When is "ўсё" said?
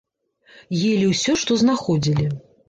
1.11-1.31